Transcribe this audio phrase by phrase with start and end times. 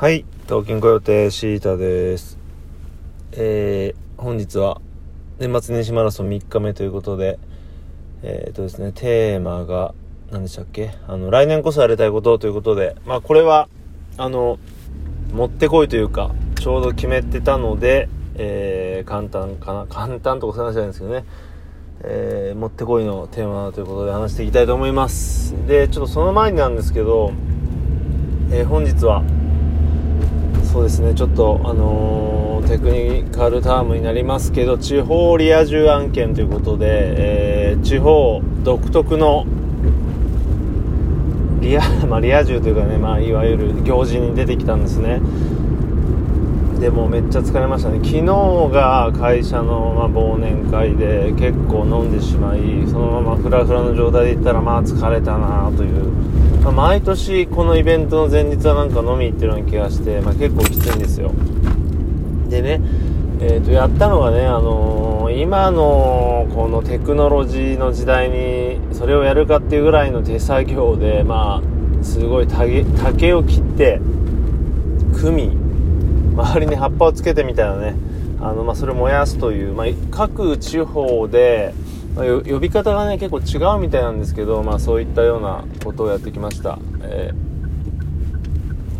[0.00, 2.38] はい、東京コヨテシータです。
[3.32, 4.80] えー、本日は
[5.40, 7.40] 年末年始マラソン3日目ということで、
[8.22, 9.96] えっ、ー、とですね、テーマが、
[10.30, 10.92] 何でしたっけ？
[11.08, 13.68] あの、来年こそやりたいことということで、まあこれは、
[14.16, 14.60] あの、
[15.32, 16.30] 持ってこいというか、
[16.60, 21.24] ちょうど決めてたので、えー、簡単かな、簡単とかそういう話じゃないんですけどね、
[22.04, 25.56] えー、持ってこいのテーマということで話していきたいと思います。
[25.66, 27.32] で、ちょっとその前になんですけど、
[28.52, 29.24] えー、本日は、
[30.78, 36.86] そうですね、ちょっと、あのー、テクニカルタームになりますけど、地方リア充案件ということで、
[37.72, 39.44] えー、地方独特の
[41.60, 45.20] リア、 まあ、リア充というかね、まあ、いわゆる行事に出てきたんですね。
[46.80, 47.98] でもめっちゃ疲れましたね。
[47.98, 48.22] 昨日
[48.72, 56.12] が会社の、ま、忘年会で結構飲んでしまいそのままフラフラの状態で行ったらまあ疲れたなという、
[56.62, 61.32] まあ、毎年このイベントの前日はなんか飲み行ってるような気がして、まあ、結構きついんですよ。
[62.48, 62.80] でね
[63.40, 74.00] えー、とやったのがね、あのー、今のこのテクノロジーの時代にそれをやるかっていうぐらいの手作業で、まあ、すごい竹を切って
[75.20, 75.67] 組み
[76.38, 77.96] 周りに葉っぱをつけてみたいなね。
[78.40, 81.74] あの、まあ、それを燃やすという、まあ、各地方で、
[82.14, 87.32] まあ、呼び方がね結構違うみたいなんですけど、まあ、そういったようなことをやってきました、え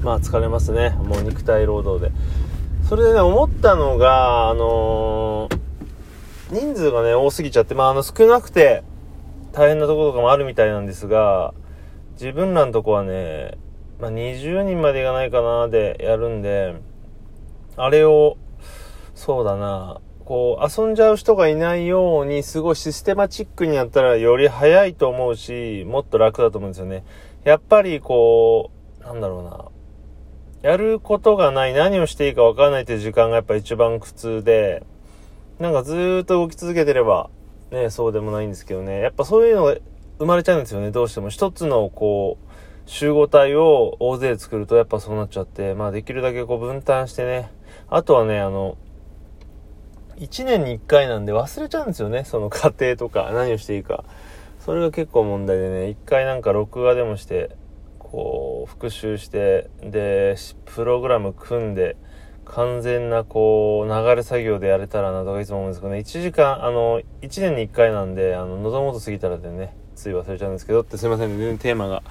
[0.00, 0.90] ー、まあ疲れますね。
[0.90, 2.12] もう肉体労働で。
[2.88, 5.58] それでね思ったのがあのー、
[6.52, 8.82] 人数がね多すぎちゃって、まあ、あの少なくて
[9.52, 11.52] 大変なところとかもあるみたいなんですが
[12.12, 13.58] 自分らのとこはね、
[14.00, 16.76] まあ、20人までいかないかなでやるんで
[17.76, 18.36] あれを、
[19.14, 27.04] そうだな、こう、遊んじゃう人がいないように、すごいシステマチックにやったらより早いと思うし、もっと楽だと思うんですよね。
[27.44, 29.66] やっぱりこう、なんだろうな。
[30.68, 34.82] やることがない、何をしていいか分からないという時間がやっぱ一番苦痛で、
[35.60, 37.30] なんかずーっと動き続けてれば、
[37.70, 39.00] ね、そうでもないんですけどね。
[39.00, 39.76] やっぱそういうのが
[40.18, 41.28] 生まれちゃうんですよね、どうしても。
[41.28, 42.45] 一つのこう、
[42.86, 47.50] 集合体を大勢作るとやっぱそうなっちゃって、まあできるだけこう分担してね、
[47.88, 48.76] あとはね、あの、
[50.16, 52.24] 1年に1回なんで忘れちゃうんですよね。
[52.24, 54.04] その過程とか何をしていいか。
[54.60, 57.56] それが結構問題でね、1回なんか録画でもして、
[57.98, 61.96] こう、復習して、で、プログラム組んで、
[62.44, 72.02] 完全なこう、流れ作業でやれたらなとかいつも思うんですけどね、1時間、あの、1年に1回なんで、あの、望もうと過ぎたらでね、つい忘れちゃうんですけどってすいませんね、全然テーマが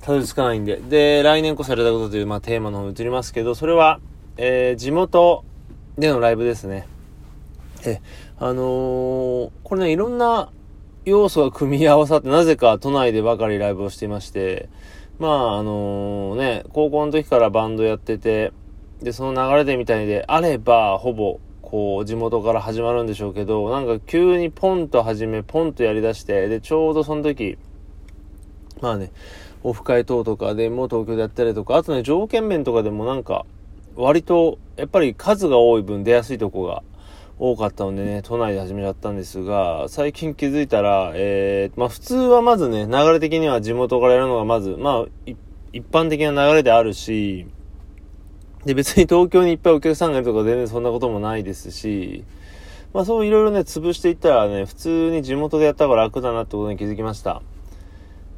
[0.00, 0.76] たどり着かないんで。
[0.76, 4.00] で、来年こそやれたことという、まあ、テーマの方に移りますけど、それは、
[4.36, 5.44] えー、地元
[5.98, 6.86] でのライブですね。
[7.84, 8.00] え、
[8.38, 10.50] あのー、これね、いろんな
[11.04, 14.68] 要素が組み合わさって、なぜか都内でばかりライブをしていまして、
[15.18, 18.52] まあ、あのー、ね、高校の時からバンドやってて、
[19.02, 27.58] で、その流れでみたいであれば、ほぼ、こう、地元から始まるんでしょうけど、なんか急にポンと始め、ポンとやり出して、で、ちょうどその時、
[28.80, 29.12] まあね、
[29.62, 33.44] オフ会等とかでも東京でやったりとか、あとね、条件面とかでもなんか、
[33.96, 36.82] 割と、やっぱり数が多い分出やすいとこが
[37.38, 45.30] 多かったのでね、都内で始めちゃったんですが、最近気づいたら、えー、まあ普通はまずね、流れ的には地元からやるのがまず、まあ、
[45.72, 47.46] 一般的な流れであるし、
[48.64, 52.24] で、別に東京にいっぱいお客さんがいるとか全然そんなこともないですし、
[52.92, 57.40] まあそういろいろね、潰していったらね、普通に地元でやった方が楽だなってことに気づきました。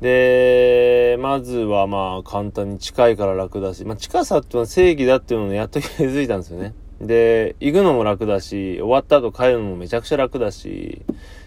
[0.03, 6.75] で、まずはまあ簡単に近いから楽だし、まあ近さってのは正義だっていうのをやっと気づいたんですよね。
[7.01, 11.03] で、行くのも楽だし、終わった後帰るのもめちゃくちゃ楽だし、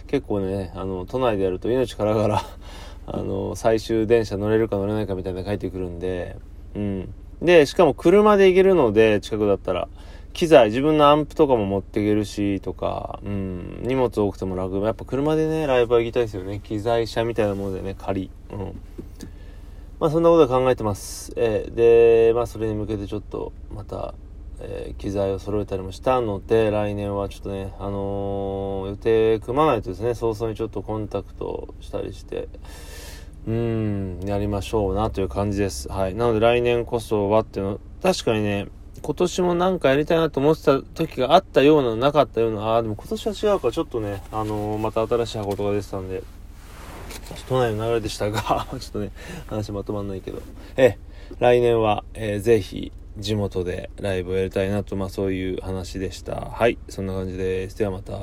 [0.07, 2.41] 結構ね、あの、都内でやると命からがら
[3.07, 6.37] あの、最終電車乗れるか乗れないかみたいな帰ってくるんで、
[6.75, 7.13] うん。
[7.41, 9.89] で、しかも車で行けるので、近くだったら。
[10.35, 14.75] 機材、自分のアンプとかも持っていけるし、とか、うん、荷物多くても楽。
[14.81, 16.59] やっぱ車でね、ライブは行きたいですよね。
[16.61, 18.29] 機材車みたいなものでね、仮。
[18.51, 18.59] うん。
[19.97, 21.31] まあそんなことは考えてます。
[21.37, 21.73] えー、
[22.27, 24.13] で、まあそれに向けてちょっと、また、
[24.59, 32.49] えー、機材を揃えたりもしたので、来年はちょっとね、あのー、予定組まないとですね、早々にちょっとコンタクトしたりして、
[33.47, 35.89] うん、やりましょうなという感じです。
[35.89, 36.13] はい。
[36.13, 38.67] なので来年こそはっていうの、確かにね、
[39.01, 46.23] 今年もなんかやりたいなと思ってた時があったような、なかったような、ああ、でも今年は違うから、ちょっとね、あのー、また新しい箱とか出てたんで、
[47.47, 49.11] 都内の流れでしたが ちょっとね、
[49.47, 50.41] 話まとまんないけど、
[50.77, 50.97] ええ、
[51.39, 56.35] 来年は、えー、ぜひ、地元でライブをやりたいなと、まあそういう話でした。
[56.35, 57.77] はい、そんな感じです。
[57.77, 58.13] ではまた。